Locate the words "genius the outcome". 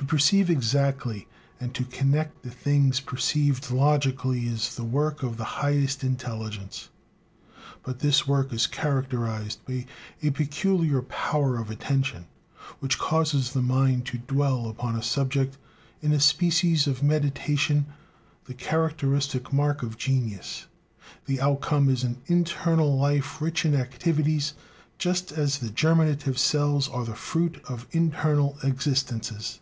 19.98-21.88